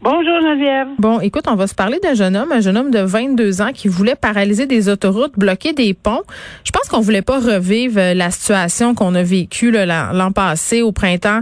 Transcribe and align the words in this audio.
Bonjour 0.00 0.40
Geneviève. 0.40 0.86
Bon, 1.00 1.18
écoute, 1.18 1.46
on 1.48 1.56
va 1.56 1.66
se 1.66 1.74
parler 1.74 1.98
d'un 2.00 2.14
jeune 2.14 2.36
homme, 2.36 2.52
un 2.52 2.60
jeune 2.60 2.76
homme 2.76 2.92
de 2.92 3.00
22 3.00 3.62
ans 3.62 3.72
qui 3.74 3.88
voulait 3.88 4.14
paralyser 4.14 4.66
des 4.66 4.88
autoroutes, 4.88 5.32
bloquer 5.36 5.72
des 5.72 5.92
ponts. 5.92 6.22
Je 6.62 6.70
pense 6.70 6.88
qu'on 6.88 7.00
voulait 7.00 7.20
pas 7.20 7.40
revivre 7.40 7.98
euh, 7.98 8.14
la 8.14 8.30
situation 8.30 8.94
qu'on 8.94 9.16
a 9.16 9.24
vécue 9.24 9.72
l'an 9.72 10.30
passé 10.30 10.82
au 10.82 10.92
printemps 10.92 11.40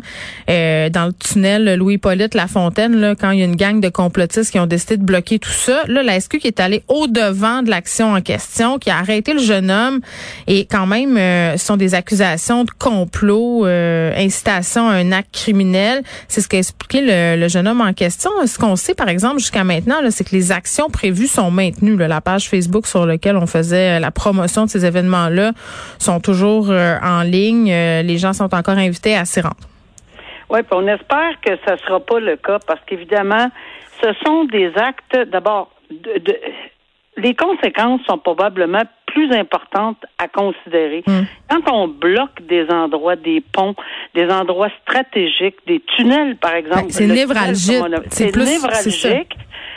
euh, 0.48 0.88
dans 0.88 1.04
le 1.04 1.12
tunnel 1.12 1.74
Louis-Polyte 1.74 2.34
Lafontaine 2.34 2.96
là, 2.96 3.14
quand 3.14 3.30
il 3.30 3.40
y 3.40 3.42
a 3.42 3.44
une 3.44 3.56
gang 3.56 3.78
de 3.78 3.90
complotistes 3.90 4.52
qui 4.52 4.58
ont 4.58 4.66
décidé 4.66 4.96
de 4.96 5.04
bloquer 5.04 5.38
tout 5.38 5.50
ça. 5.50 5.82
Là, 5.86 6.02
la 6.02 6.18
SQ 6.18 6.38
qui 6.38 6.46
est 6.46 6.58
allée 6.58 6.82
au 6.88 7.08
devant 7.08 7.62
de 7.62 7.68
l'action 7.68 8.14
en 8.14 8.22
question, 8.22 8.78
qui 8.78 8.88
a 8.88 8.96
arrêté 8.96 9.34
le 9.34 9.40
jeune 9.40 9.70
homme 9.70 10.00
et 10.46 10.64
quand 10.64 10.86
même 10.86 11.18
euh, 11.18 11.58
ce 11.58 11.66
sont 11.66 11.76
des 11.76 11.94
accusations 11.94 12.64
de 12.64 12.70
complot, 12.70 13.66
euh, 13.66 14.14
incitation 14.16 14.88
à 14.88 14.94
un 14.94 15.12
acte 15.12 15.34
criminel. 15.34 16.02
C'est 16.26 16.40
ce 16.40 16.48
qu'a 16.48 16.56
expliqué 16.56 17.02
le, 17.02 17.38
le 17.38 17.48
jeune 17.48 17.68
homme 17.68 17.82
en 17.82 17.92
question. 17.92 18.30
Ce 18.46 18.58
qu'on 18.58 18.76
sait, 18.76 18.94
par 18.94 19.08
exemple, 19.08 19.38
jusqu'à 19.38 19.64
maintenant, 19.64 19.96
c'est 20.10 20.24
que 20.28 20.34
les 20.34 20.52
actions 20.52 20.88
prévues 20.88 21.26
sont 21.26 21.50
maintenues. 21.50 21.96
La 21.96 22.20
page 22.20 22.48
Facebook 22.48 22.86
sur 22.86 23.04
laquelle 23.06 23.36
on 23.36 23.46
faisait 23.46 23.96
euh, 23.96 23.98
la 23.98 24.10
promotion 24.10 24.64
de 24.64 24.70
ces 24.70 24.84
événements-là 24.86 25.52
sont 25.98 26.20
toujours 26.20 26.70
euh, 26.70 26.96
en 27.02 27.22
ligne. 27.22 27.70
Euh, 27.72 28.02
les 28.02 28.18
gens 28.18 28.32
sont 28.32 28.54
encore 28.54 28.78
invités 28.78 29.16
à 29.16 29.24
s'y 29.24 29.40
rendre. 29.40 29.56
Oui, 30.48 30.60
puis 30.62 30.72
on 30.72 30.86
espère 30.86 31.32
que 31.44 31.52
ça 31.66 31.72
ne 31.72 31.78
sera 31.78 31.98
pas 32.00 32.20
le 32.20 32.36
cas 32.36 32.58
parce 32.66 32.80
qu'évidemment, 32.86 33.50
ce 34.00 34.12
sont 34.24 34.44
des 34.44 34.70
actes, 34.76 35.30
d'abord, 35.32 35.70
de, 35.90 36.18
de- 36.20 36.38
les 37.16 37.34
conséquences 37.34 38.00
sont 38.06 38.18
probablement 38.18 38.82
plus 39.16 39.32
importantes 39.32 40.04
à 40.18 40.28
considérer. 40.28 41.02
Mm. 41.06 41.20
Quand 41.48 41.72
on 41.72 41.88
bloque 41.88 42.42
des 42.46 42.66
endroits, 42.68 43.16
des 43.16 43.40
ponts, 43.40 43.74
des 44.14 44.28
endroits 44.28 44.68
stratégiques, 44.82 45.56
des 45.66 45.80
tunnels, 45.96 46.36
par 46.36 46.54
exemple. 46.54 46.82
Ben, 46.82 46.90
c'est 46.90 47.06
névralgique. 47.06 47.82
C'est 48.10 48.30
plus- 48.30 48.44
névralgique 48.44 49.32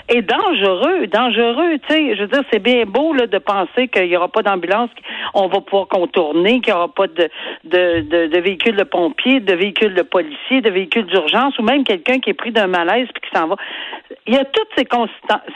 et 0.10 0.22
dangereux, 0.22 1.08
dangereux. 1.08 1.78
Tu 1.88 1.94
sais, 1.94 2.16
je 2.16 2.22
veux 2.22 2.28
dire, 2.28 2.44
c'est 2.52 2.62
bien 2.62 2.86
beau 2.86 3.14
là, 3.14 3.28
de 3.28 3.38
penser 3.38 3.88
qu'il 3.88 4.08
n'y 4.08 4.18
aura 4.18 4.28
pas 4.28 4.42
d'ambulance, 4.42 4.90
on 5.34 5.48
va 5.48 5.62
pouvoir 5.62 5.88
contourner, 5.88 6.62
qu'il 6.62 6.74
n'y 6.74 6.78
aura 6.78 6.88
pas 6.88 7.08
de, 7.08 7.30
de, 7.66 8.02
de, 8.02 8.28
de 8.28 8.40
véhicules 8.40 8.76
de 8.76 8.84
pompiers, 8.84 9.40
de 9.40 9.54
véhicules 9.54 9.94
de 9.94 10.02
policiers, 10.02 10.62
de 10.62 10.70
véhicules 10.70 11.06
d'urgence, 11.06 11.58
ou 11.60 11.64
même 11.64 11.84
quelqu'un 11.84 12.20
qui 12.20 12.32
est 12.32 12.34
pris 12.34 12.52
d'un 12.52 12.68
malaise 12.68 13.08
puis 13.14 13.30
qui 13.30 13.38
s'en 13.38 13.48
va. 13.48 13.56
Il 14.26 14.34
y 14.34 14.38
a 14.38 14.46
toutes 14.46 14.70
ces, 14.78 14.88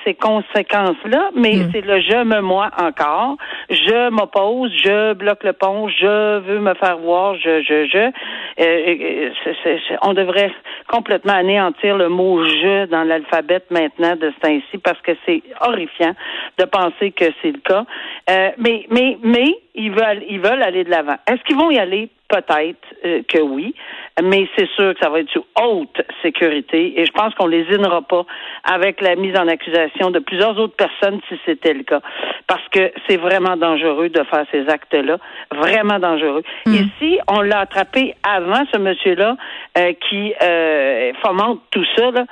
ces 0.03 0.13
conséquences-là, 0.13 1.31
mais 1.35 1.53
Mm. 1.55 1.69
c'est 1.71 1.81
le 1.81 2.01
je 2.01 2.23
me 2.23 2.41
moi 2.41 2.69
encore. 2.77 3.37
Je 3.69 4.09
m'oppose, 4.09 4.71
je 4.83 5.13
bloque 5.13 5.43
le 5.43 5.53
pont, 5.53 5.87
je 5.87 6.39
veux 6.39 6.59
me 6.59 6.73
faire 6.75 6.97
voir, 6.97 7.35
je, 7.35 7.61
je, 7.61 7.85
je. 7.87 8.11
Euh, 8.59 9.29
euh, 9.65 9.77
on 10.01 10.13
devrait 10.13 10.51
complètement 10.87 11.33
anéantir 11.33 11.97
le 11.97 12.09
mot 12.09 12.43
je 12.43 12.85
dans 12.87 13.03
l'alphabet 13.03 13.61
maintenant 13.69 14.15
de 14.15 14.31
temps-ci 14.43 14.77
parce 14.77 14.99
que 15.01 15.11
c'est 15.25 15.41
horrifiant 15.61 16.13
de 16.57 16.65
penser 16.65 17.11
que 17.11 17.25
c'est 17.41 17.51
le 17.51 17.59
cas. 17.59 17.85
Euh, 18.29 18.51
mais, 18.57 18.85
mais, 18.89 19.17
mais 19.23 19.55
ils 19.75 19.91
veulent, 19.91 20.23
ils 20.29 20.39
veulent 20.39 20.63
aller 20.63 20.83
de 20.83 20.89
l'avant. 20.89 21.15
Est-ce 21.27 21.43
qu'ils 21.43 21.57
vont 21.57 21.71
y 21.71 21.79
aller? 21.79 22.09
Peut-être 22.33 22.87
euh, 23.05 23.21
que 23.27 23.39
oui, 23.39 23.75
mais 24.23 24.47
c'est 24.57 24.67
sûr 24.71 24.95
que 24.95 24.99
ça 24.99 25.09
va 25.09 25.19
être 25.19 25.29
sous 25.29 25.45
haute 25.61 26.01
sécurité 26.23 26.99
et 26.99 27.05
je 27.05 27.11
pense 27.11 27.31
qu'on 27.35 27.45
les 27.45 27.63
lésinera 27.63 28.01
pas 28.01 28.25
avec 28.63 29.01
la 29.01 29.15
mise 29.15 29.37
en 29.37 29.47
accusation 29.47 30.09
de 30.09 30.17
plusieurs 30.17 30.57
autres 30.57 30.75
personnes 30.75 31.19
si 31.29 31.39
c'était 31.45 31.75
le 31.75 31.83
cas. 31.83 32.01
Parce 32.47 32.67
que 32.69 32.91
c'est 33.07 33.17
vraiment 33.17 33.55
dangereux 33.55 34.09
de 34.09 34.23
faire 34.23 34.45
ces 34.51 34.67
actes-là, 34.67 35.17
vraiment 35.51 35.99
dangereux. 35.99 36.41
Ici, 36.65 37.19
on 37.27 37.41
l'a 37.41 37.59
attrapé 37.59 38.15
avant 38.23 38.63
ce 38.73 38.79
monsieur-là 38.79 39.37
euh, 39.77 39.93
qui 40.09 40.33
euh, 40.41 41.13
fomente 41.21 41.61
tout 41.69 41.85
ça 41.95 42.09
là, 42.09 42.25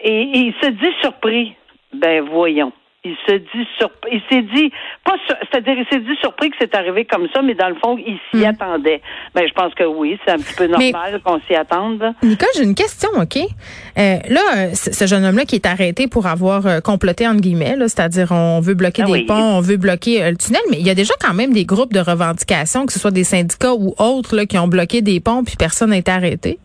et, 0.00 0.22
et 0.22 0.38
il 0.38 0.54
se 0.62 0.68
dit 0.68 0.94
surpris. 1.02 1.56
Ben 1.92 2.22
voyons. 2.22 2.72
Il 3.06 3.14
se 3.28 3.34
dit 3.34 3.66
surpris. 3.78 4.10
Il 4.12 4.22
s'est 4.30 4.42
dit 4.42 4.70
pas 5.04 5.14
sur- 5.26 5.36
c'est-à-dire 5.50 5.74
il 5.78 5.86
s'est 5.92 6.00
dit 6.00 6.16
surpris 6.22 6.48
que 6.50 6.56
c'est 6.58 6.74
arrivé 6.74 7.04
comme 7.04 7.28
ça, 7.34 7.42
mais 7.42 7.54
dans 7.54 7.68
le 7.68 7.74
fond, 7.74 7.98
il 7.98 8.18
s'y 8.32 8.46
attendait. 8.46 9.02
Ben 9.34 9.46
je 9.46 9.52
pense 9.52 9.74
que 9.74 9.84
oui, 9.84 10.18
c'est 10.24 10.32
un 10.32 10.38
petit 10.38 10.54
peu 10.54 10.66
Mais- 10.78 10.90
normal 10.90 11.20
qu'on 11.22 11.38
s'y 11.46 11.54
attende. 11.54 12.00
là. 12.00 12.14
Nicole, 12.22 12.48
j'ai 12.56 12.62
une 12.64 12.74
question, 12.74 13.10
OK? 13.16 13.36
Euh, 13.36 14.16
là, 14.30 14.74
ce 14.74 15.06
jeune 15.06 15.24
homme-là 15.24 15.44
qui 15.44 15.56
est 15.56 15.66
arrêté 15.66 16.08
pour 16.08 16.26
avoir 16.26 16.66
euh, 16.66 16.80
comploté, 16.80 17.28
entre 17.28 17.40
guillemets, 17.42 17.76
là, 17.76 17.88
c'est-à-dire 17.88 18.32
on 18.32 18.60
veut 18.60 18.74
bloquer 18.74 19.02
Ah 19.02 19.06
des 19.06 19.12
oui. 19.12 19.24
ponts, 19.26 19.34
on 19.58 19.60
veut 19.60 19.76
bloquer 19.76 20.22
euh, 20.24 20.30
le 20.30 20.36
tunnel, 20.38 20.62
mais 20.70 20.78
il 20.78 20.86
y 20.86 20.90
a 20.90 20.94
déjà 20.94 21.12
quand 21.20 21.34
même 21.34 21.52
des 21.52 21.66
groupes 21.66 21.92
de 21.92 22.00
revendication, 22.00 22.86
que 22.86 22.92
ce 22.92 22.98
soit 22.98 23.10
des 23.10 23.24
syndicats 23.24 23.74
ou 23.74 23.94
autres, 23.98 24.34
là, 24.34 24.46
qui 24.46 24.56
ont 24.58 24.68
bloqué 24.68 25.02
des 25.02 25.20
ponts, 25.20 25.44
puis 25.44 25.56
personne 25.58 25.90
n'a 25.90 25.98
été 25.98 26.10
arrêté. 26.10 26.58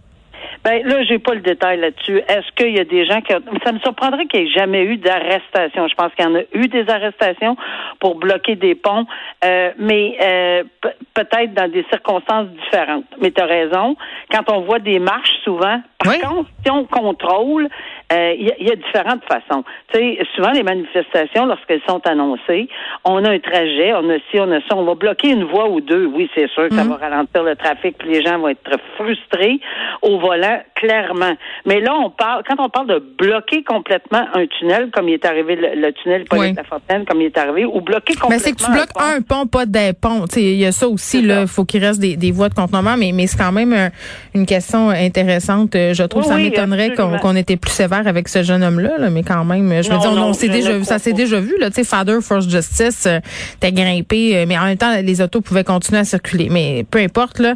Ben 0.64 0.86
là, 0.86 1.04
j'ai 1.04 1.20
pas 1.20 1.34
le 1.36 1.40
détail 1.40 1.80
là-dessus. 1.80 2.18
Est-ce 2.18 2.52
qu'il 2.56 2.76
y 2.76 2.80
a 2.80 2.84
des 2.84 3.06
gens 3.06 3.22
qui 3.22 3.34
ont... 3.34 3.42
ça 3.66 3.72
me 3.72 3.80
surprendrait 3.80 4.26
qu'il 4.26 4.44
n'y 4.44 4.50
ait 4.50 4.54
jamais 4.54 4.84
eu 4.84 4.98
d'arrestation. 4.98 5.88
Je 5.88 5.96
pense 5.96 6.14
qu'il 6.16 6.26
y 6.26 6.28
en 6.28 6.36
a 6.36 6.42
eu 6.54 6.68
des 6.68 6.90
arrestations 6.90 7.56
pour 8.00 8.16
bloquer 8.16 8.56
des 8.56 8.76
ponts, 8.76 9.06
euh, 9.46 9.72
mais 9.78 10.18
euh, 10.22 10.64
pe- 10.82 10.90
peut-être 11.14 11.54
dans 11.54 11.72
des 11.72 11.86
circonstances 11.90 12.48
différentes. 12.50 13.06
Mais 13.22 13.32
tu 13.32 13.42
as 13.42 13.46
raison. 13.46 13.96
Quand 14.32 14.52
on 14.52 14.62
voit 14.62 14.80
des 14.80 15.00
marches 15.00 15.32
souvent, 15.46 15.82
par 16.04 16.14
Oui. 16.14 16.20
contre, 16.20 16.50
si 16.66 16.70
on 16.72 16.84
contrôle, 16.86 17.70
euh, 18.12 18.34
il 18.38 18.52
y, 18.60 18.66
y 18.66 18.72
a 18.72 18.76
différentes 18.76 19.24
façons. 19.26 19.64
Tu 19.94 20.00
sais, 20.00 20.20
souvent 20.36 20.52
les 20.52 20.64
manifestations, 20.64 21.46
lorsqu'elles 21.46 21.82
sont 21.88 22.02
annoncées, 22.08 22.68
on 23.06 23.24
a 23.24 23.30
un 23.30 23.40
trajet, 23.40 23.94
on 23.94 24.10
a 24.10 24.18
ci, 24.32 24.40
on 24.40 24.52
a 24.52 24.60
ça, 24.68 24.76
on 24.76 24.84
va 24.86 24.96
bloquer 24.96 25.30
une 25.30 25.44
voie 25.44 25.70
ou 25.70 25.80
deux. 25.82 26.06
Oui, 26.06 26.30
c'est 26.36 26.50
sûr 26.50 26.68
ça 26.72 26.84
va 26.84 26.96
ralentir 26.96 27.44
le 27.44 27.56
trafic, 27.56 27.98
puis 27.98 28.10
les 28.10 28.22
gens 28.24 28.40
vont 28.40 28.50
être 28.50 28.72
frustrés 28.98 29.60
au 30.02 30.20
volant, 30.20 30.60
clairement. 30.76 31.34
Mais 31.66 31.80
là, 31.82 31.94
on 31.96 32.10
parle, 32.10 32.44
quand 32.48 32.56
on 32.64 32.70
parle 32.70 32.88
de 32.88 33.00
bloquer 33.18 33.64
complètement 33.64 34.26
un 34.34 34.46
tunnel, 34.48 34.90
comme 34.92 35.08
il 35.10 35.14
est 35.16 35.26
arrivé 35.26 35.56
le, 35.56 35.76
le 35.80 35.94
tunnel 35.94 36.26
Paulette 36.26 36.50
Oui. 36.52 36.56
la 36.58 36.64
Fontaine, 36.64 37.06
comme 37.06 37.22
il 37.22 37.26
est 37.26 37.38
arrivé, 37.38 37.66
ou 37.66 37.82
bloquer 37.82 38.14
complètement. 38.16 38.30
Mais 38.30 38.40
c'est 38.40 38.52
que 38.54 38.64
tu 38.64 38.72
bloques 38.72 38.94
pont. 38.94 39.02
un 39.02 39.22
pont, 39.22 39.46
pas 39.48 39.66
des 39.66 39.94
ponts. 40.00 40.26
Tu 40.28 40.36
sais, 40.36 40.42
Il 40.42 40.60
y 40.60 40.66
a 40.66 40.72
ça 40.72 40.88
aussi, 40.88 41.22
là. 41.22 41.42
ça. 41.42 41.48
Faut 41.48 41.66
qu'il 41.66 41.84
reste 41.84 42.00
des, 42.00 42.16
des 42.16 42.32
voies 42.32 42.50
de 42.50 42.54
contournement, 42.56 42.96
mais, 42.98 43.12
mais 43.14 43.28
c'est 43.28 43.38
quand 43.38 43.52
même 43.52 43.74
euh, 43.74 43.90
une 44.34 44.46
question 44.46 44.90
intéressante. 44.90 45.76
Euh, 45.76 45.94
Je 45.94 46.04
trouve 46.04 46.24
Oui, 46.24 46.30
ça 46.30 46.38
m'étonnerait 46.38 46.94
qu'on 46.96 47.18
qu'on 47.20 47.36
était 47.36 47.58
plus 47.58 47.72
sévère 47.72 47.99
avec 48.08 48.28
ce 48.28 48.44
jeune 48.44 48.64
homme-là, 48.64 48.98
là, 48.98 49.10
mais 49.10 49.24
quand 49.24 49.44
même, 49.46 49.82
je 49.84 49.90
veux 49.90 49.96
Non, 49.96 50.02
dire, 50.02 50.12
on, 50.12 50.16
non, 50.16 50.26
on 50.28 50.34
s'est 50.34 50.48
je 50.48 50.52
déjà, 50.52 50.78
vu- 50.78 50.84
ça 50.84 51.00
s'est 51.00 51.12
pas. 51.12 51.18
déjà 51.18 51.40
vu, 51.40 51.56
là. 51.60 51.70
Tu 51.70 51.76
sais, 51.76 51.84
Father 51.84 52.18
First 52.22 52.50
Justice, 52.50 53.06
euh, 53.08 53.20
t'as 53.60 53.72
grimpé, 53.72 54.38
euh, 54.38 54.46
mais 54.48 54.58
en 54.58 54.66
même 54.66 54.78
temps, 54.78 54.94
les 55.04 55.22
autos 55.22 55.42
pouvaient 55.42 55.64
continuer 55.64 56.00
à 56.00 56.04
circuler. 56.06 56.48
Mais 56.50 56.86
peu 56.90 57.00
importe, 57.00 57.40
là. 57.40 57.54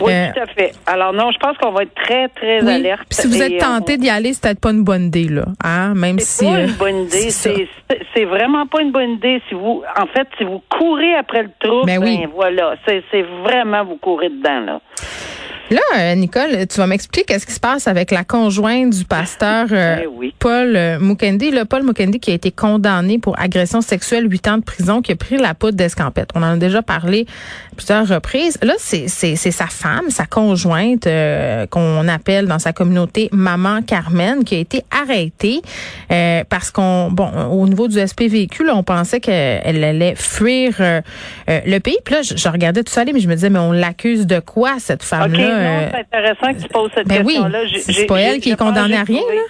Oui, 0.00 0.12
Euh, 0.12 0.26
tout 0.34 0.40
à 0.40 0.46
fait. 0.46 0.72
Alors 0.86 1.12
non, 1.12 1.30
je 1.32 1.38
pense 1.38 1.56
qu'on 1.58 1.72
va 1.72 1.82
être 1.82 1.94
très, 1.94 2.28
très 2.28 2.62
oui. 2.62 2.72
alerte. 2.72 3.02
Si 3.10 3.26
vous 3.28 3.40
êtes 3.42 3.58
tenté 3.58 3.96
d'y 3.96 4.08
aller, 4.10 4.32
c'est 4.32 4.42
peut-être 4.42 4.60
pas 4.60 4.70
une 4.70 4.84
bonne 4.84 5.06
idée, 5.06 5.28
là. 5.28 5.44
Hein? 5.64 5.94
Même 5.94 6.18
C'est 6.18 6.44
si. 6.44 6.50
pas 6.50 6.56
euh, 6.58 6.66
une 6.66 6.72
bonne 6.74 6.96
idée. 7.02 7.30
c'est. 7.30 7.54
C'est 7.54 7.68
c'est- 7.90 8.00
c'est 8.14 8.24
vraiment 8.24 8.66
pas 8.66 8.80
une 8.80 8.92
bonne 8.92 9.10
idée. 9.10 9.42
Si 9.48 9.54
vous, 9.54 9.82
en 9.96 10.06
fait, 10.06 10.26
si 10.38 10.44
vous 10.44 10.62
courez 10.70 11.14
après 11.16 11.42
le 11.42 11.50
trou, 11.60 11.84
Ben 11.84 12.00
ben, 12.00 12.06
oui. 12.06 12.26
voilà, 12.34 12.74
c'est 12.86 13.02
c'est 13.10 13.22
vraiment 13.42 13.84
vous 13.84 13.96
courez 13.96 14.28
dedans 14.30 14.60
là. 14.60 14.80
Là, 15.70 15.80
euh, 15.96 16.14
Nicole, 16.14 16.66
tu 16.66 16.76
vas 16.76 16.86
m'expliquer 16.86 17.24
qu'est-ce 17.24 17.46
qui 17.46 17.52
se 17.52 17.60
passe 17.60 17.88
avec 17.88 18.10
la 18.10 18.22
conjointe 18.22 18.90
du 18.90 19.04
pasteur 19.04 19.68
euh, 19.72 20.00
Eh 20.02 20.06
oui. 20.06 20.34
Paul 20.38 20.76
euh, 20.76 20.98
Mukendi. 21.00 21.50
Là, 21.50 21.64
Paul 21.64 21.84
Mukendi 21.84 22.20
qui 22.20 22.32
a 22.32 22.34
été 22.34 22.50
condamné 22.50 23.18
pour 23.18 23.38
agression 23.40 23.80
sexuelle, 23.80 24.30
huit 24.30 24.46
ans 24.46 24.58
de 24.58 24.62
prison, 24.62 25.00
qui 25.00 25.12
a 25.12 25.16
pris 25.16 25.38
la 25.38 25.54
poudre 25.54 25.78
d'escampette. 25.78 26.28
On 26.34 26.42
en 26.42 26.52
a 26.52 26.56
déjà 26.56 26.82
parlé 26.82 27.26
à 27.72 27.76
plusieurs 27.76 28.06
reprises. 28.06 28.58
Là, 28.62 28.74
c'est 28.78 29.08
sa 29.08 29.66
femme, 29.66 30.10
sa 30.10 30.26
conjointe, 30.26 31.06
euh, 31.06 31.66
qu'on 31.66 32.06
appelle 32.08 32.46
dans 32.46 32.58
sa 32.58 32.74
communauté 32.74 33.30
Maman 33.32 33.80
Carmen, 33.80 34.44
qui 34.44 34.56
a 34.56 34.58
été 34.58 34.82
arrêtée 34.90 35.62
euh, 36.12 36.44
parce 36.46 36.70
qu'on, 36.70 37.10
bon, 37.10 37.30
au 37.50 37.66
niveau 37.66 37.88
du 37.88 37.98
SPVQ, 37.98 38.64
là, 38.64 38.76
on 38.76 38.82
pensait 38.82 39.20
qu'elle 39.20 39.82
allait 39.82 40.14
fuir 40.14 40.74
le 41.48 41.78
pays. 41.78 41.96
Puis 42.04 42.14
là, 42.14 42.20
je, 42.20 42.36
je 42.36 42.48
regardais 42.50 42.82
tout 42.82 42.92
ça 42.92 43.00
aller, 43.00 43.14
mais 43.14 43.20
je 43.20 43.28
me 43.28 43.34
disais, 43.34 43.48
mais 43.48 43.58
on 43.58 43.72
l'accuse 43.72 44.26
de 44.26 44.40
quoi 44.40 44.74
cette 44.78 45.02
femme-là? 45.02 45.53
Euh, 45.54 45.88
c'est 45.90 45.98
intéressant 46.00 46.54
que 46.54 46.62
tu 46.62 46.68
poses 46.68 46.90
cette 46.94 47.08
ben 47.08 47.22
oui, 47.24 47.34
question-là. 47.34 47.58
c'est- 47.62 47.68
J'ai- 47.68 47.78
c'est 48.00 48.06
pas 48.06 48.20
elle 48.20 48.40
qui 48.40 48.50
est 48.50 48.56
condamnée 48.58 48.96
à 48.96 49.02
rien, 49.04 49.20
trouvé- 49.20 49.36
là? 49.36 49.42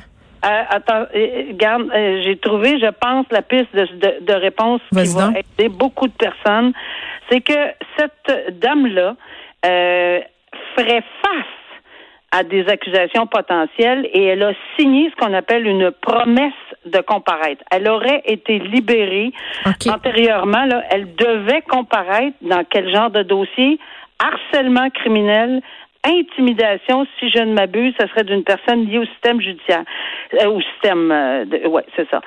Euh, 0.47 0.63
attends, 0.69 1.07
euh, 1.15 1.43
garde, 1.53 1.91
euh, 1.95 2.21
j'ai 2.25 2.37
trouvé, 2.37 2.79
je 2.79 2.91
pense, 3.01 3.25
la 3.31 3.41
piste 3.41 3.75
de, 3.75 3.87
de, 3.97 4.25
de 4.27 4.33
réponse 4.35 4.81
qui 4.91 5.15
va 5.15 5.31
aider 5.39 5.69
beaucoup 5.71 6.07
de 6.07 6.13
personnes. 6.13 6.73
C'est 7.31 7.41
que 7.41 7.55
cette 7.97 8.59
dame-là 8.61 9.15
ferait 10.77 11.03
face 11.23 11.47
à 12.33 12.43
des 12.43 12.67
accusations 12.69 13.27
potentielles 13.27 14.07
et 14.13 14.25
elle 14.25 14.43
a 14.43 14.53
signé 14.79 15.09
ce 15.11 15.15
qu'on 15.25 15.33
appelle 15.35 15.67
une 15.67 15.91
promesse 15.93 16.53
de 16.85 16.99
comparaître. 16.99 17.63
Elle 17.71 17.89
aurait 17.89 18.23
été 18.27 18.59
libérée 18.59 19.31
antérieurement. 19.89 20.65
Là, 20.67 20.83
elle 20.91 21.15
devait 21.15 21.63
comparaître 21.63 22.37
dans 22.43 22.65
quel 22.69 22.93
genre 22.93 23.11
de 23.11 23.23
dossier? 23.23 23.79
Harcèlement 24.19 24.91
criminel, 24.91 25.61
intimidation, 26.05 27.07
si 27.19 27.31
je 27.31 27.39
ne 27.39 27.55
m'abuse, 27.55 27.95
ce 28.01 28.07
serait 28.09 28.25
d'une 28.25 28.45
personne 28.45 28.87
liée 28.87 28.99
au 28.99 29.07
système 29.07 29.41
judiciaire, 29.41 29.85
euh, 30.41 30.47
au 30.49 30.61
système, 30.61 31.11
euh, 31.11 31.45
de, 31.45 31.67
ouais, 31.67 31.85
c'est 31.97 32.09
ça. 32.11 32.21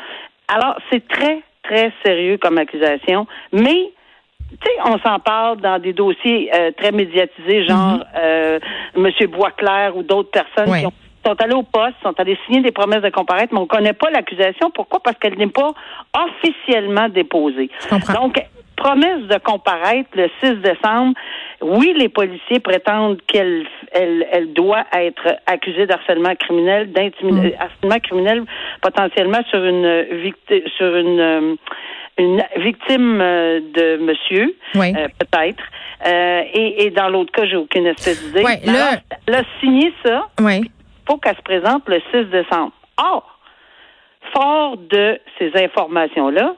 Alors, 0.48 0.78
c'est 0.92 1.08
très, 1.08 1.42
très 1.64 1.92
sérieux 2.06 2.38
comme 2.38 2.58
accusation, 2.58 3.28
mais 3.52 3.92
tu 4.50 4.58
sais, 4.64 4.72
on 4.86 4.98
s'en 5.00 5.20
parle 5.20 5.60
dans 5.60 5.78
des 5.78 5.94
dossiers 5.94 6.50
euh, 6.56 6.72
très 6.72 6.92
médiatisés, 6.92 7.66
genre 7.66 7.98
mm 7.98 8.60
Monsieur 8.96 9.28
Boisclair 9.28 9.96
ou 9.96 10.04
d'autres 10.04 10.32
personnes 10.32 10.74
qui 10.74 11.30
sont 11.30 11.42
allés 11.42 11.54
au 11.54 11.64
poste, 11.64 11.96
sont 12.02 12.18
allés 12.20 12.38
signer 12.46 12.62
des 12.62 12.72
promesses 12.72 13.02
de 13.02 13.10
comparaître, 13.10 13.54
mais 13.54 13.60
on 13.60 13.64
ne 13.64 13.68
connaît 13.68 13.94
pas 13.94 14.10
l'accusation. 14.10 14.72
Pourquoi? 14.74 15.02
Parce 15.02 15.18
qu'elle 15.20 15.38
n'est 15.38 15.48
pas 15.48 15.72
officiellement 16.16 17.10
déposée. 17.10 17.70
Donc, 17.92 18.42
promesse 18.78 19.24
de 19.24 19.38
comparaître 19.40 20.10
le 20.14 20.30
6 20.42 20.62
décembre. 20.62 21.14
Oui, 21.62 21.94
les 21.98 22.08
policiers 22.08 22.60
prétendent 22.60 23.20
qu'elle 23.28 23.66
elle, 23.92 24.54
doit 24.54 24.86
être 24.94 25.40
accusée 25.48 25.88
d'harcèlement 25.88 26.36
criminel, 26.36 26.92
d'intimidation, 26.94 27.58
mm. 27.84 28.00
criminel 28.02 28.44
potentiellement 28.82 29.40
sur 29.50 29.64
une 29.66 30.04
victime, 30.22 30.62
sur 30.78 30.96
une 30.96 31.20
euh, 31.20 31.56
une 32.20 32.44
victime 32.58 33.22
euh, 33.22 33.60
de 33.60 33.98
monsieur, 33.98 34.56
euh, 34.76 35.08
peut-être. 35.20 35.64
et, 36.04 36.90
dans 36.90 37.10
l'autre 37.10 37.32
cas, 37.32 37.46
j'ai 37.46 37.58
aucune 37.58 37.86
espèce 37.86 38.24
d'idée. 38.24 38.42
là, 38.42 39.02
elle 39.28 39.36
a 39.36 39.44
signé 39.60 39.94
ça. 40.04 40.28
Oui. 40.42 40.72
Faut 41.08 41.18
qu'elle 41.18 41.36
se 41.36 41.42
présente 41.42 41.84
le 41.88 42.02
6 42.12 42.26
décembre. 42.32 42.72
Or, 42.98 43.40
fort 44.34 44.78
de 44.78 45.20
ces 45.38 45.52
informations-là, 45.56 46.56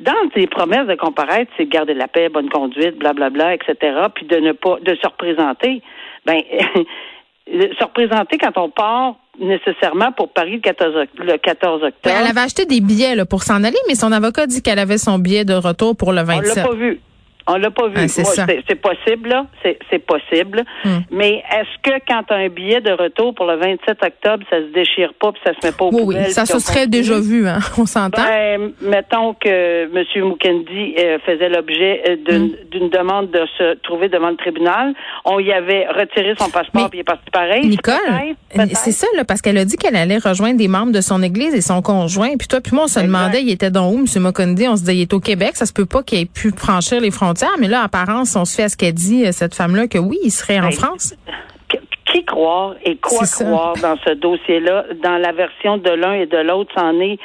dans 0.00 0.28
tes 0.34 0.46
promesses 0.46 0.86
de 0.86 0.94
comparaître, 0.94 1.50
c'est 1.56 1.66
garder 1.66 1.94
la 1.94 2.08
paix, 2.08 2.28
bonne 2.28 2.48
conduite, 2.48 2.96
blablabla, 2.98 3.54
etc., 3.54 3.76
puis 4.14 4.26
de 4.26 4.36
ne 4.36 4.52
pas 4.52 4.76
de 4.80 4.94
se 4.94 5.06
représenter. 5.06 5.82
Ben 6.24 6.40
se 7.48 7.84
représenter 7.84 8.38
quand 8.38 8.56
on 8.56 8.70
part 8.70 9.16
nécessairement 9.40 10.12
pour 10.12 10.30
Paris 10.32 10.60
le 10.60 11.36
14, 11.38 11.82
octobre. 11.82 11.92
elle 12.04 12.26
avait 12.26 12.40
acheté 12.40 12.66
des 12.66 12.80
billets 12.80 13.14
là, 13.14 13.24
pour 13.24 13.42
s'en 13.42 13.64
aller, 13.64 13.78
mais 13.86 13.94
son 13.94 14.12
avocat 14.12 14.46
dit 14.46 14.62
qu'elle 14.62 14.78
avait 14.78 14.98
son 14.98 15.18
billet 15.18 15.44
de 15.44 15.54
retour 15.54 15.96
pour 15.96 16.12
le 16.12 16.22
27. 16.22 16.52
On 16.52 16.56
l'a 16.56 16.68
pas 16.68 16.74
vu. 16.74 17.00
On 17.50 17.56
l'a 17.56 17.70
pas 17.70 17.88
vu. 17.88 17.94
Ah, 17.96 18.08
c'est 18.08 18.74
possible, 18.74 19.30
là. 19.30 19.46
C'est 19.62 19.98
possible. 19.98 20.64
Hmm. 20.84 20.98
Mais 21.10 21.42
est-ce 21.50 21.82
que 21.82 21.96
quand 22.06 22.22
tu 22.28 22.34
as 22.34 22.36
un 22.36 22.48
billet 22.48 22.82
de 22.82 22.92
retour 22.92 23.34
pour 23.34 23.46
le 23.46 23.56
27 23.56 23.98
octobre, 24.04 24.44
ça 24.50 24.58
se 24.58 24.72
déchire 24.74 25.14
pas 25.18 25.32
puis 25.32 25.40
ça 25.44 25.52
se 25.58 25.66
met 25.66 25.72
pas 25.72 25.86
au 25.86 25.90
oui, 25.92 26.02
Oui, 26.18 26.30
ça 26.30 26.44
se 26.44 26.58
serait 26.58 26.86
déjà 26.86 27.18
vu, 27.18 27.48
hein. 27.48 27.58
On 27.78 27.86
s'entend? 27.86 28.22
Ben, 28.22 28.72
mettons 28.82 29.32
que 29.32 29.84
M. 29.84 30.28
Mukendi 30.28 30.94
euh, 30.98 31.18
faisait 31.24 31.48
l'objet 31.48 32.02
euh, 32.06 32.16
hmm. 32.16 32.50
d'une 32.70 32.90
demande 32.90 33.30
de 33.30 33.40
se 33.56 33.74
trouver 33.76 34.10
devant 34.10 34.28
le 34.28 34.36
tribunal. 34.36 34.92
On 35.24 35.38
y 35.38 35.50
avait 35.50 35.86
retiré 35.86 36.34
son 36.38 36.50
passeport 36.50 36.90
puis 36.90 36.98
il 36.98 37.00
est 37.00 37.04
parti 37.04 37.30
pareil. 37.32 37.66
Nicole, 37.66 37.94
c'est 38.74 38.92
ça, 38.92 39.06
là, 39.16 39.24
parce 39.24 39.40
qu'elle 39.40 39.58
a 39.58 39.64
dit 39.64 39.76
qu'elle 39.76 39.96
allait 39.96 40.18
rejoindre 40.18 40.58
des 40.58 40.68
membres 40.68 40.92
de 40.92 41.00
son 41.00 41.22
église 41.22 41.54
et 41.54 41.62
son 41.62 41.80
conjoint. 41.80 42.36
Puis 42.38 42.46
toi, 42.46 42.60
puis 42.60 42.74
moi, 42.74 42.84
on 42.84 42.88
se 42.88 43.00
demandait, 43.00 43.40
il 43.40 43.50
était 43.50 43.70
dans 43.70 43.90
où, 43.90 43.98
M. 43.98 44.22
Mukendi? 44.22 44.68
On 44.68 44.76
se 44.76 44.80
disait, 44.80 44.96
il 44.96 45.02
est 45.02 45.14
au 45.14 45.20
Québec. 45.20 45.52
Ça 45.54 45.64
se 45.64 45.72
peut 45.72 45.86
pas 45.86 46.02
qu'il 46.02 46.18
ait 46.18 46.26
pu 46.26 46.52
franchir 46.54 47.00
les 47.00 47.10
frontières 47.10 47.37
mais 47.58 47.68
là, 47.68 47.82
apparence, 47.82 48.36
on 48.36 48.44
se 48.44 48.56
fait 48.56 48.64
à 48.64 48.68
ce 48.68 48.76
qu'elle 48.76 48.94
dit, 48.94 49.26
euh, 49.26 49.32
cette 49.32 49.54
femme-là, 49.54 49.88
que 49.88 49.98
oui, 49.98 50.18
il 50.24 50.30
serait 50.30 50.58
en 50.58 50.64
ben, 50.64 50.72
France. 50.72 51.14
Qui 52.10 52.24
croire 52.24 52.74
et 52.84 52.96
quoi 52.96 53.26
croire 53.26 53.74
dans 53.82 53.96
ce 53.98 54.14
dossier-là, 54.14 54.86
dans 55.02 55.18
la 55.18 55.32
version 55.32 55.76
de 55.76 55.90
l'un 55.90 56.14
et 56.14 56.24
de 56.24 56.38
l'autre, 56.38 56.72
c'en 56.74 56.98
est 57.00 57.18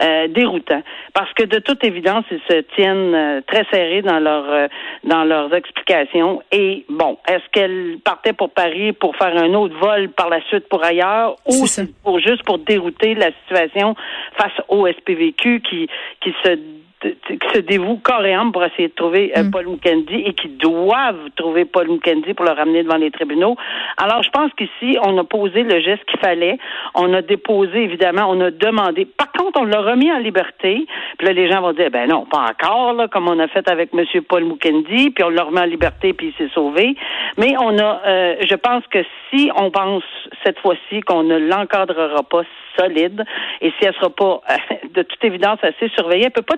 euh, 0.00 0.28
déroutant. 0.28 0.80
Parce 1.12 1.32
que 1.32 1.42
de 1.42 1.58
toute 1.58 1.82
évidence, 1.82 2.24
ils 2.30 2.40
se 2.48 2.60
tiennent 2.76 3.14
euh, 3.16 3.40
très 3.48 3.64
serrés 3.72 4.02
dans 4.02 4.20
leur 4.20 4.68
dans 5.02 5.24
leurs 5.24 5.52
explications. 5.52 6.40
Et 6.52 6.84
bon, 6.88 7.18
est-ce 7.26 7.42
qu'elle 7.50 7.98
partait 8.04 8.32
pour 8.32 8.50
Paris 8.50 8.92
pour 8.92 9.16
faire 9.16 9.36
un 9.36 9.52
autre 9.54 9.76
vol 9.76 10.08
par 10.10 10.28
la 10.28 10.40
suite 10.42 10.68
pour 10.68 10.84
ailleurs, 10.84 11.34
ou 11.44 11.64
pour 12.04 12.20
juste 12.20 12.44
pour 12.44 12.58
dérouter 12.58 13.16
la 13.16 13.32
situation 13.42 13.96
face 14.36 14.52
au 14.68 14.86
SPVQ 14.86 15.62
qui 15.68 15.88
qui 16.20 16.32
se 16.44 16.56
qui 17.00 17.48
se 17.54 17.60
dévouent 17.60 18.00
corps 18.02 18.24
et 18.24 18.34
âme 18.34 18.52
pour 18.52 18.64
essayer 18.64 18.88
de 18.88 18.94
trouver 18.94 19.32
euh, 19.36 19.44
mm. 19.44 19.50
Paul 19.50 19.66
Mukendi 19.68 20.22
et 20.26 20.32
qui 20.32 20.48
doivent 20.48 21.30
trouver 21.36 21.64
Paul 21.64 21.88
Mukendi 21.88 22.34
pour 22.34 22.44
le 22.44 22.52
ramener 22.52 22.82
devant 22.82 22.96
les 22.96 23.10
tribunaux. 23.10 23.56
Alors, 23.96 24.22
je 24.22 24.30
pense 24.30 24.50
qu'ici, 24.54 24.98
on 25.02 25.16
a 25.18 25.24
posé 25.24 25.62
le 25.62 25.80
geste 25.80 26.04
qu'il 26.06 26.18
fallait. 26.18 26.58
On 26.94 27.12
a 27.14 27.22
déposé, 27.22 27.84
évidemment, 27.84 28.26
on 28.28 28.40
a 28.40 28.50
demandé. 28.50 29.04
Par 29.04 29.30
contre, 29.32 29.60
on 29.60 29.64
l'a 29.64 29.80
remis 29.80 30.10
en 30.10 30.18
liberté. 30.18 30.86
Puis 31.18 31.26
là, 31.26 31.32
les 31.32 31.50
gens 31.50 31.60
vont 31.60 31.72
dire, 31.72 31.90
ben 31.90 32.08
non, 32.08 32.26
pas 32.26 32.46
encore, 32.50 32.94
là, 32.94 33.08
comme 33.08 33.28
on 33.28 33.38
a 33.38 33.48
fait 33.48 33.68
avec 33.70 33.90
M. 33.94 34.04
Paul 34.28 34.44
Mukendi, 34.44 35.10
puis 35.10 35.24
on 35.24 35.30
l'a 35.30 35.44
remis 35.44 35.60
en 35.60 35.64
liberté, 35.66 36.12
puis 36.12 36.28
il 36.28 36.34
s'est 36.34 36.52
sauvé. 36.52 36.96
Mais 37.36 37.54
on 37.60 37.78
a, 37.78 38.00
euh, 38.06 38.36
je 38.40 38.54
pense 38.56 38.84
que 38.88 38.98
si 39.30 39.50
on 39.56 39.70
pense 39.70 40.02
cette 40.44 40.58
fois-ci 40.58 41.00
qu'on 41.02 41.22
ne 41.22 41.38
l'encadrera 41.38 42.22
pas 42.22 42.42
solide, 42.78 43.24
et 43.60 43.70
si 43.70 43.86
elle 43.86 43.94
sera 43.94 44.10
pas, 44.10 44.40
de 44.94 45.02
toute 45.02 45.24
évidence, 45.24 45.58
assez 45.62 45.88
surveillée, 45.96 46.26
elle 46.26 46.32
peut 46.32 46.42
pas 46.42 46.56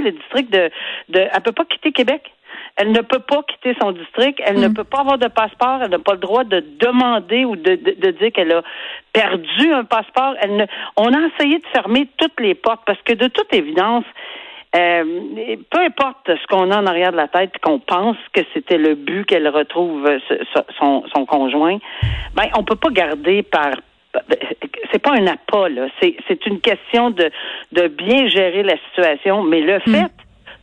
le 0.00 0.12
district 0.12 0.52
de, 0.52 0.70
de 1.10 1.20
elle 1.32 1.40
peut 1.42 1.52
pas 1.52 1.64
quitter 1.64 1.92
Québec. 1.92 2.22
Elle 2.76 2.92
ne 2.92 3.00
peut 3.00 3.18
pas 3.18 3.42
quitter 3.42 3.76
son 3.80 3.92
district. 3.92 4.40
Elle 4.44 4.60
ne 4.60 4.68
mm. 4.68 4.74
peut 4.74 4.84
pas 4.84 5.00
avoir 5.00 5.18
de 5.18 5.28
passeport. 5.28 5.80
Elle 5.82 5.90
n'a 5.90 5.98
pas 5.98 6.12
le 6.12 6.20
droit 6.20 6.44
de 6.44 6.64
demander 6.78 7.44
ou 7.44 7.56
de, 7.56 7.74
de, 7.74 8.10
dire 8.12 8.32
qu'elle 8.32 8.52
a 8.52 8.62
perdu 9.12 9.72
un 9.72 9.84
passeport. 9.84 10.34
Elle 10.40 10.56
ne, 10.56 10.64
on 10.96 11.12
a 11.12 11.28
essayé 11.28 11.58
de 11.58 11.66
fermer 11.72 12.08
toutes 12.16 12.40
les 12.40 12.54
portes 12.54 12.82
parce 12.86 13.00
que 13.02 13.12
de 13.12 13.28
toute 13.28 13.52
évidence, 13.52 14.04
euh, 14.74 15.04
peu 15.70 15.80
importe 15.80 16.28
ce 16.28 16.46
qu'on 16.46 16.70
a 16.70 16.78
en 16.78 16.86
arrière 16.86 17.12
de 17.12 17.18
la 17.18 17.28
tête, 17.28 17.52
qu'on 17.62 17.78
pense 17.78 18.16
que 18.32 18.40
c'était 18.54 18.78
le 18.78 18.94
but 18.94 19.26
qu'elle 19.26 19.48
retrouve 19.48 20.08
son, 20.78 21.04
son 21.14 21.26
conjoint, 21.26 21.76
ben 22.34 22.44
on 22.56 22.64
peut 22.64 22.76
pas 22.76 22.88
garder 22.88 23.42
par 23.42 23.72
c'est 24.90 24.98
pas 24.98 25.12
un 25.12 25.26
appât, 25.26 25.68
là. 25.68 25.86
C'est 26.00 26.46
une 26.46 26.60
question 26.60 27.10
de, 27.10 27.30
de 27.72 27.88
bien 27.88 28.28
gérer 28.28 28.62
la 28.62 28.76
situation, 28.88 29.42
mais 29.42 29.60
le 29.60 29.78
hmm. 29.78 29.94
fait 29.94 30.12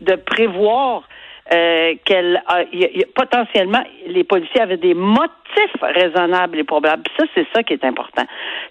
de 0.01 0.15
prévoir 0.15 1.03
euh, 1.51 1.95
qu'elle 2.05 2.43
potentiellement 3.15 3.83
les 4.05 4.23
policiers 4.23 4.61
avaient 4.61 4.77
des 4.77 4.93
motifs 4.93 5.81
raisonnables 5.81 6.59
et 6.59 6.63
probables. 6.63 7.03
Ça, 7.17 7.25
c'est 7.33 7.47
ça 7.53 7.63
qui 7.63 7.73
est 7.73 7.83
important. 7.83 8.23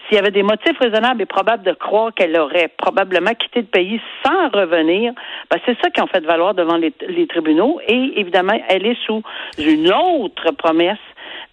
S'il 0.06 0.14
y 0.16 0.18
avait 0.18 0.30
des 0.30 0.44
motifs 0.44 0.78
raisonnables 0.78 1.20
et 1.20 1.26
probables 1.26 1.64
de 1.64 1.72
croire 1.72 2.14
qu'elle 2.14 2.38
aurait 2.38 2.68
probablement 2.68 3.34
quitté 3.34 3.62
le 3.62 3.66
pays 3.66 4.00
sans 4.24 4.48
revenir, 4.50 5.12
ben 5.50 5.58
c'est 5.66 5.76
ça 5.82 5.90
qui 5.90 6.00
ont 6.00 6.06
fait 6.06 6.24
valoir 6.24 6.54
devant 6.54 6.76
les, 6.76 6.94
les 7.08 7.26
tribunaux. 7.26 7.80
Et 7.88 8.12
évidemment, 8.20 8.58
elle 8.68 8.86
est 8.86 8.98
sous 9.04 9.22
une 9.58 9.92
autre 9.92 10.52
promesse 10.52 10.98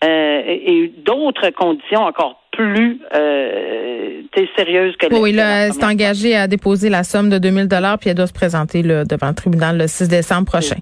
euh, 0.04 0.44
et 0.46 0.94
d'autres 0.98 1.50
conditions 1.50 2.02
encore 2.02 2.45
plus 2.56 3.00
euh, 3.14 3.86
sérieuse 4.56 4.96
que 4.98 5.08
Oui, 5.14 5.32
là, 5.32 5.66
elle 5.66 5.74
s'est 5.74 5.84
engagée 5.84 6.36
à 6.36 6.48
déposer 6.48 6.90
la 6.90 7.04
somme 7.04 7.30
de 7.30 7.38
2000 7.38 7.68
dollars 7.68 7.98
puis 8.00 8.10
elle 8.10 8.16
doit 8.16 8.28
se 8.28 8.34
présenter 8.34 8.82
là, 8.84 9.06
devant 9.06 9.28
le 9.28 9.34
tribunal 9.34 9.78
le 9.78 9.88
6 9.88 10.08
décembre 10.08 10.46
prochain. 10.46 10.76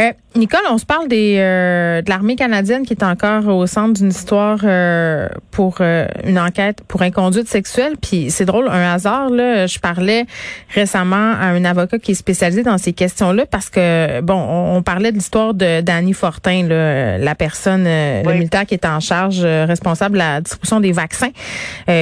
Euh, 0.00 0.12
Nicole, 0.36 0.60
on 0.70 0.76
se 0.76 0.84
parle 0.84 1.08
des 1.08 1.36
euh, 1.38 2.02
de 2.02 2.10
l'armée 2.10 2.36
canadienne 2.36 2.84
qui 2.84 2.92
est 2.92 3.02
encore 3.02 3.48
au 3.48 3.66
centre 3.66 3.94
d'une 3.94 4.10
histoire 4.10 4.58
euh, 4.64 5.28
pour 5.50 5.78
euh, 5.80 6.06
une 6.24 6.38
enquête 6.38 6.82
pour 6.86 7.00
inconduite 7.00 7.48
sexuelle. 7.48 7.94
Puis 8.00 8.30
c'est 8.30 8.44
drôle, 8.44 8.68
un 8.68 8.92
hasard 8.92 9.30
là, 9.30 9.66
je 9.66 9.78
parlais 9.78 10.26
récemment 10.74 11.32
à 11.40 11.46
un 11.46 11.64
avocat 11.64 11.98
qui 11.98 12.12
est 12.12 12.16
spécialisé 12.16 12.62
dans 12.62 12.76
ces 12.76 12.92
questions-là 12.92 13.46
parce 13.46 13.70
que 13.70 14.20
bon, 14.20 14.34
on, 14.34 14.82
parlait 14.82 15.10
de 15.10 15.16
l'histoire 15.16 15.54
de 15.54 15.80
Danny 15.80 16.12
Fortin, 16.12 16.66
là, 16.68 17.18
la 17.18 17.34
personne, 17.34 17.84
le 17.84 18.34
militaire 18.34 18.66
qui 18.66 18.74
est 18.74 18.84
en 18.84 19.00
charge, 19.00 19.42
responsable 19.42 20.14
de 20.14 20.18
la 20.18 20.40
distribution 20.42 20.80
des 20.80 20.92
vaccins, 20.92 21.05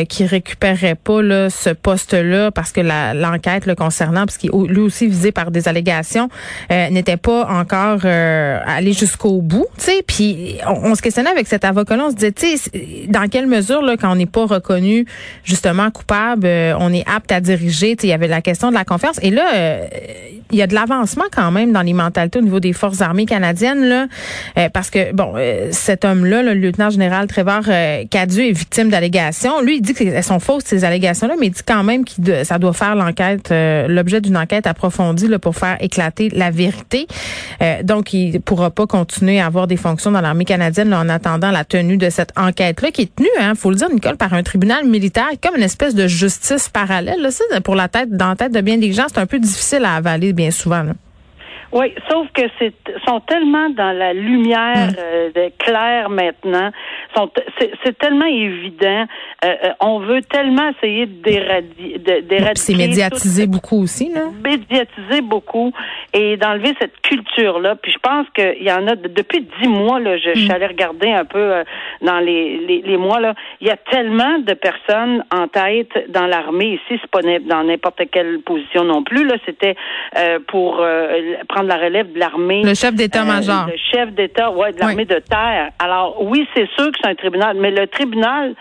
qui 0.08 0.26
récupérait 0.26 0.94
pas 0.94 1.23
là, 1.23 1.50
ce 1.50 1.70
poste-là 1.70 2.50
parce 2.50 2.73
que 2.73 2.80
l'enquête 2.80 3.66
le 3.66 3.75
concernant, 3.75 4.26
parce 4.26 4.38
qu'il 4.38 4.50
lui 4.50 4.80
aussi 4.80 5.06
visé 5.06 5.32
par 5.32 5.50
des 5.50 5.68
allégations, 5.68 6.28
n'était 6.70 7.16
pas 7.16 7.46
encore 7.46 8.00
euh, 8.04 8.58
aller 8.66 8.92
jusqu'au 8.92 9.40
bout, 9.40 9.66
tu 9.78 9.84
sais. 9.84 10.04
Puis 10.06 10.56
on, 10.66 10.94
se 10.94 11.02
questionnait 11.02 11.30
avec 11.30 11.46
cet 11.46 11.64
avocat-là, 11.64 12.06
on 12.06 12.11
se 12.11 12.16
disait, 12.16 12.56
dans 13.08 13.28
quelle 13.28 13.46
mesure 13.46 13.82
là, 13.82 13.96
quand 13.96 14.11
on 14.11 14.16
n'est 14.16 14.26
pas 14.26 14.46
reconnu 14.46 15.06
justement 15.44 15.90
coupable, 15.90 16.46
euh, 16.46 16.75
on 16.78 16.92
est 16.92 17.04
apte 17.08 17.32
à 17.32 17.40
diriger. 17.40 17.96
Il 18.02 18.08
y 18.08 18.12
avait 18.12 18.28
la 18.28 18.42
question 18.42 18.68
de 18.68 18.75
la 18.75 18.84
confiance. 18.84 19.18
Et 19.23 19.30
là, 19.30 19.54
euh, 19.54 19.87
il 20.50 20.58
y 20.58 20.62
a 20.62 20.66
de 20.66 20.75
l'avancement 20.75 21.25
quand 21.34 21.50
même 21.50 21.73
dans 21.73 21.82
les 21.82 21.92
mentalités 21.92 22.38
au 22.38 22.42
niveau 22.42 22.61
des 22.61 22.73
forces 22.73 23.00
armées 23.00 23.26
canadiennes 23.26 23.84
là, 23.88 24.06
parce 24.73 24.90
que 24.90 25.12
bon, 25.12 25.34
cet 25.73 26.04
homme-là, 26.04 26.42
le 26.42 26.54
lieutenant 26.54 26.90
général 26.90 27.26
Trevor 27.26 27.62
Cadieux, 28.11 28.49
est 28.49 28.52
victime 28.52 28.90
Lui, 29.63 29.77
il 29.77 29.81
dit 29.81 29.95
que 29.95 30.23
son 30.23 30.41
fausse 30.41 30.65
ces 30.65 30.85
allégations-là, 30.85 31.35
mais 31.39 31.47
il 31.47 31.51
dit 31.51 31.63
quand 31.67 31.83
même 31.83 32.05
que 32.05 32.45
ça 32.45 32.59
doit 32.59 32.73
faire 32.73 32.95
l'enquête, 32.95 33.51
euh, 33.51 33.89
l'objet 33.89 34.21
d'une 34.21 34.37
enquête 34.37 34.67
approfondie 34.67 35.29
là, 35.29 35.39
pour 35.39 35.57
faire 35.57 35.77
éclater 35.81 36.29
la 36.31 36.51
vérité. 36.51 37.07
Euh, 37.63 37.83
donc, 37.83 38.13
il 38.13 38.41
pourra 38.41 38.71
pas 38.71 38.87
continuer 38.87 39.41
à 39.41 39.47
avoir 39.47 39.67
des 39.67 39.77
fonctions 39.77 40.11
dans 40.11 40.21
l'armée 40.21 40.45
canadienne 40.45 40.93
en 40.95 41.09
attendant 41.09 41.51
la 41.51 41.65
tenue 41.65 41.97
de 41.97 42.11
cette 42.11 42.33
enquête-là, 42.37 42.91
qui 42.91 43.03
est 43.03 43.15
tenue, 43.15 43.29
hein, 43.41 43.55
faut 43.55 43.71
le 43.71 43.77
dire, 43.77 43.91
Nicole, 43.91 44.17
par 44.17 44.35
un 44.35 44.43
tribunal 44.43 44.87
militaire, 44.87 45.29
comme 45.43 45.57
une 45.57 45.63
espèce 45.63 45.95
de 45.95 46.07
justice 46.07 46.69
parallèle. 46.69 47.21
Là, 47.21 47.61
pour 47.61 47.75
la 47.75 47.89
tête, 47.89 48.11
dans 48.11 48.35
de 48.35 48.61
bien 48.61 48.79
des 48.79 48.93
gens, 48.93 49.07
c'est 49.09 49.21
un 49.21 49.27
peu 49.27 49.39
difficile 49.39 49.85
à 49.85 49.95
avaler 49.95 50.33
bien 50.33 50.51
souvent. 50.51 50.85
Oui, 51.75 51.93
sauf 52.09 52.28
que 52.33 52.43
c'est 52.61 52.73
sont 53.07 53.21
tellement 53.21 53.69
dans 53.71 53.90
la 53.90 54.12
lumière 54.12 54.90
mm. 54.90 54.97
euh, 54.99 55.31
de 55.35 55.52
claire 55.59 56.09
maintenant. 56.09 56.71
C'est 57.83 57.99
tellement 57.99 58.26
évident. 58.26 59.07
Euh, 59.45 59.54
euh, 59.64 59.73
on 59.81 59.99
veut 60.00 60.23
tellement 60.23 60.71
essayer 60.71 61.07
d'éradiquer. 61.07 62.00
C'est 62.54 62.76
médiatisé 62.76 63.47
beaucoup 63.47 63.83
aussi, 63.83 64.12
là. 64.12 64.26
Médiatiser 64.43 65.21
beaucoup 65.21 65.73
et 66.12 66.37
d'enlever 66.37 66.75
cette 66.81 67.00
culture-là. 67.02 67.76
Puis 67.76 67.93
je 67.93 67.99
pense 67.99 68.26
qu'il 68.35 68.62
y 68.62 68.73
en 68.73 68.87
a 68.87 68.95
depuis 68.95 69.47
dix 69.61 69.69
mois 69.69 69.99
là. 69.99 70.16
Je, 70.16 70.31
suis 70.35 70.49
mm. 70.49 70.52
allée 70.52 70.66
regarder 70.66 71.11
un 71.11 71.25
peu 71.25 71.64
dans 72.02 72.21
les, 72.21 72.59
les, 72.59 72.83
les, 72.83 72.97
mois 72.97 73.21
là. 73.21 73.35
Il 73.61 73.66
y 73.66 73.71
a 73.71 73.76
tellement 73.76 74.38
de 74.38 74.54
personnes 74.54 75.25
en 75.33 75.49
tête 75.49 76.11
dans 76.11 76.26
l'armée 76.26 76.75
ici. 76.75 77.00
C'est 77.00 77.11
pas 77.11 77.23
dans 77.23 77.64
n'importe 77.64 78.02
quelle 78.12 78.40
position 78.40 78.85
non 78.85 79.02
plus. 79.02 79.26
Là, 79.26 79.35
c'était 79.45 79.75
pour 80.47 80.85
prendre 81.49 81.63
la 81.68 81.76
relève 81.76 82.12
de 82.12 82.18
l'armée. 82.18 82.62
Le 82.62 82.75
chef 82.75 82.94
d'état-major. 82.94 83.66
Euh, 83.68 83.73
le 83.73 83.78
chef 83.92 84.12
d'état, 84.12 84.50
ouais, 84.50 84.73
de 84.73 84.80
l'armée 84.80 85.04
de 85.04 85.18
terre. 85.18 85.71
Alors 85.78 86.23
oui, 86.23 86.47
c'est 86.54 86.68
sûr 86.76 86.90
que 86.92 86.99
c'est 87.02 87.11
un 87.11 87.14
tribunal, 87.14 87.56
mais 87.59 87.71
le 87.71 87.87
tribunal 87.87 88.54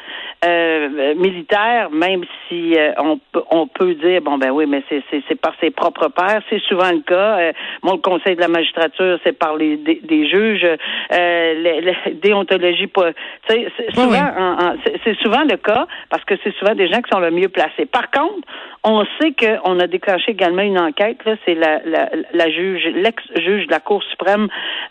euh, 0.45 1.15
militaire, 1.15 1.89
même 1.91 2.23
si 2.47 2.75
euh, 2.75 2.91
on, 2.97 3.19
peut, 3.31 3.43
on 3.49 3.67
peut 3.67 3.93
dire 3.95 4.21
bon 4.21 4.37
ben 4.37 4.51
oui, 4.51 4.65
mais 4.67 4.83
c'est 4.89 5.35
par 5.35 5.53
ses 5.61 5.71
propres 5.71 6.09
pairs, 6.09 6.41
c'est 6.49 6.61
souvent 6.63 6.91
le 6.91 7.01
cas. 7.01 7.37
Euh, 7.39 7.53
moi, 7.81 7.93
le 7.93 8.01
Conseil 8.01 8.35
de 8.35 8.41
la 8.41 8.47
magistrature, 8.47 9.19
c'est 9.23 9.37
par 9.37 9.55
les 9.55 9.77
des, 9.77 10.29
juges, 10.29 10.67
les, 11.11 11.95
déontologie 12.21 12.87
pas. 12.87 13.11
C'est 13.47 13.67
souvent, 13.93 14.75
c'est 15.03 15.17
souvent 15.19 15.43
le 15.43 15.57
cas 15.57 15.87
parce 16.09 16.23
que 16.25 16.35
c'est 16.43 16.53
souvent 16.55 16.75
des 16.75 16.87
gens 16.87 17.01
qui 17.01 17.09
sont 17.11 17.19
le 17.19 17.31
mieux 17.31 17.49
placés. 17.49 17.85
Par 17.85 18.11
contre, 18.11 18.47
on 18.83 19.05
sait 19.19 19.33
qu'on 19.33 19.79
a 19.79 19.87
déclenché 19.87 20.31
également 20.31 20.61
une 20.61 20.77
enquête. 20.77 21.17
Là, 21.25 21.35
c'est 21.45 21.55
la, 21.55 21.79
la, 21.85 22.09
la 22.33 22.49
juge, 22.49 22.83
l'ex-juge 22.93 23.67
de 23.67 23.71
la 23.71 23.79
Cour 23.79 24.03
suprême, 24.03 24.47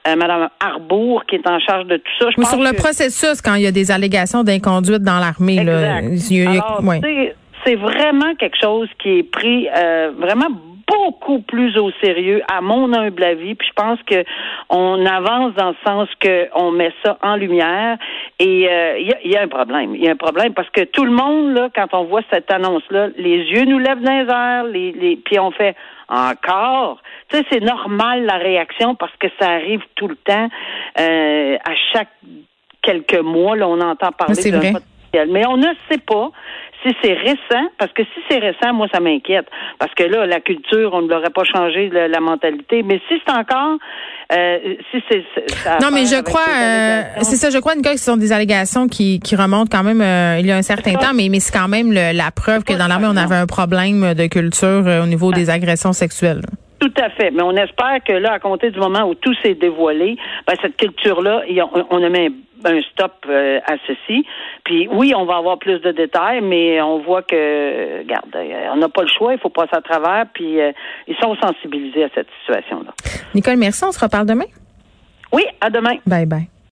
euh, 0.08 0.16
Madame 0.16 0.48
Arbour, 0.60 1.24
qui 1.26 1.36
est 1.36 1.46
en 1.46 1.60
charge 1.60 1.86
de 1.86 1.96
tout 1.96 2.12
ça. 2.18 2.28
Je 2.30 2.42
sur 2.42 2.62
le 2.62 2.74
processus, 2.74 3.42
quand 3.42 3.54
il 3.54 3.62
y 3.62 3.66
a 3.66 3.72
des 3.72 3.90
allégations 3.90 4.44
d'inconduite 4.44 5.02
dans 5.02 5.18
l'armée, 5.18 5.41
là, 5.64 6.00
c'est 7.64 7.76
vraiment 7.76 8.34
quelque 8.34 8.58
chose 8.60 8.88
qui 8.98 9.18
est 9.18 9.22
pris 9.22 9.68
euh, 9.68 10.12
vraiment 10.18 10.48
beaucoup 10.92 11.40
plus 11.40 11.76
au 11.78 11.90
sérieux, 12.02 12.42
à 12.52 12.60
mon 12.60 12.92
humble 12.92 13.22
avis. 13.22 13.54
Puis 13.54 13.68
je 13.68 13.72
pense 13.74 13.98
que 14.04 14.24
on 14.68 15.04
avance 15.06 15.54
dans 15.54 15.70
le 15.70 15.76
sens 15.86 16.08
que 16.20 16.48
on 16.54 16.70
met 16.70 16.92
ça 17.04 17.18
en 17.22 17.36
lumière. 17.36 17.98
Et 18.38 18.68
euh, 18.68 18.98
il 18.98 19.30
y, 19.30 19.36
a, 19.36 19.42
un 19.42 19.48
problème. 19.48 19.94
Il 19.94 20.02
y 20.02 20.08
a 20.08 20.12
un 20.12 20.16
problème 20.16 20.54
parce 20.54 20.68
que 20.70 20.82
tout 20.82 21.04
le 21.04 21.12
monde 21.12 21.54
là, 21.54 21.68
quand 21.74 21.94
on 21.94 22.04
voit 22.04 22.22
cette 22.32 22.50
annonce-là, 22.50 23.08
les 23.16 23.38
yeux 23.38 23.64
nous 23.64 23.78
lèvent 23.78 24.02
dans 24.02 24.18
les 24.18 24.30
airs, 24.30 24.64
les, 24.64 24.92
les, 24.92 25.16
puis 25.16 25.38
on 25.38 25.50
fait 25.50 25.76
encore. 26.08 27.00
Tu 27.28 27.38
sais, 27.38 27.44
c'est 27.50 27.60
normal 27.60 28.24
la 28.24 28.36
réaction 28.36 28.94
parce 28.94 29.12
que 29.18 29.28
ça 29.40 29.50
arrive 29.50 29.82
tout 29.94 30.08
le 30.08 30.16
temps. 30.16 30.48
Euh, 30.98 31.56
à 31.64 31.74
chaque 31.92 32.10
quelques 32.82 33.20
mois, 33.20 33.56
là, 33.56 33.68
on 33.68 33.80
entend 33.80 34.10
parler 34.12 34.50
d'un 34.50 34.72
mais 35.28 35.46
on 35.46 35.56
ne 35.56 35.68
sait 35.90 35.98
pas 35.98 36.30
si 36.84 36.94
c'est 37.02 37.12
récent, 37.12 37.68
parce 37.78 37.92
que 37.92 38.02
si 38.02 38.20
c'est 38.28 38.38
récent, 38.38 38.72
moi, 38.72 38.86
ça 38.92 39.00
m'inquiète. 39.00 39.46
Parce 39.78 39.94
que 39.94 40.02
là, 40.02 40.26
la 40.26 40.40
culture, 40.40 40.90
on 40.92 41.02
ne 41.02 41.08
l'aurait 41.08 41.30
pas 41.30 41.44
changé, 41.44 41.88
la, 41.90 42.20
mentalité. 42.20 42.82
Mais 42.82 43.00
si 43.08 43.20
c'est 43.24 43.32
encore, 43.32 43.78
euh, 44.32 44.58
si 44.90 45.02
c'est... 45.08 45.24
Non, 45.80 45.90
mais 45.92 46.06
je 46.06 46.20
crois, 46.22 46.40
euh, 46.40 47.02
c'est 47.22 47.36
ça, 47.36 47.50
je 47.50 47.58
crois, 47.58 47.74
Nicole, 47.74 47.94
que 47.94 47.98
ce 47.98 48.06
sont 48.06 48.16
des 48.16 48.32
allégations 48.32 48.88
qui, 48.88 49.20
qui 49.20 49.36
remontent 49.36 49.70
quand 49.70 49.84
même 49.84 50.00
euh, 50.00 50.40
il 50.40 50.46
y 50.46 50.52
a 50.52 50.56
un 50.56 50.62
certain 50.62 50.94
temps, 50.94 51.14
mais, 51.14 51.28
mais 51.28 51.40
c'est 51.40 51.56
quand 51.56 51.68
même 51.68 51.92
la 51.92 52.30
preuve 52.30 52.64
que 52.64 52.72
dans 52.72 52.88
l'armée, 52.88 53.08
on 53.08 53.16
avait 53.16 53.36
un 53.36 53.46
problème 53.46 54.14
de 54.14 54.26
culture 54.26 54.84
au 55.02 55.06
niveau 55.06 55.32
des 55.32 55.50
agressions 55.50 55.92
sexuelles. 55.92 56.42
Tout 56.82 56.94
à 57.00 57.10
fait. 57.10 57.30
Mais 57.30 57.42
on 57.44 57.52
espère 57.52 58.02
que 58.04 58.12
là, 58.12 58.32
à 58.32 58.38
compter 58.40 58.72
du 58.72 58.80
moment 58.80 59.08
où 59.08 59.14
tout 59.14 59.32
s'est 59.40 59.54
dévoilé, 59.54 60.16
ben, 60.48 60.54
cette 60.60 60.76
culture-là, 60.76 61.42
on 61.90 62.02
a 62.02 62.08
mis 62.08 62.34
un 62.64 62.82
stop 62.90 63.24
euh, 63.28 63.60
à 63.64 63.74
ceci. 63.86 64.26
Puis 64.64 64.88
oui, 64.90 65.12
on 65.16 65.24
va 65.24 65.36
avoir 65.36 65.60
plus 65.60 65.78
de 65.78 65.92
détails, 65.92 66.40
mais 66.40 66.82
on 66.82 66.98
voit 66.98 67.22
que, 67.22 67.98
regarde, 68.00 68.34
euh, 68.34 68.70
on 68.72 68.78
n'a 68.78 68.88
pas 68.88 69.02
le 69.02 69.08
choix, 69.16 69.32
il 69.32 69.38
faut 69.38 69.48
passer 69.48 69.76
à 69.76 69.80
travers, 69.80 70.26
puis 70.34 70.60
euh, 70.60 70.72
ils 71.06 71.16
sont 71.22 71.36
sensibilisés 71.36 72.02
à 72.02 72.08
cette 72.16 72.28
situation-là. 72.40 72.92
Nicole, 73.32 73.58
merci. 73.58 73.84
On 73.84 73.92
se 73.92 74.00
reparle 74.00 74.26
demain? 74.26 74.46
Oui, 75.32 75.44
à 75.60 75.70
demain. 75.70 75.98
Bye 76.04 76.26
bye. 76.26 76.48